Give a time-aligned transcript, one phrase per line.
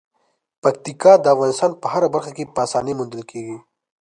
[0.63, 3.57] پکتیکا د افغانستان په هره برخه کې په اسانۍ موندل کېږي.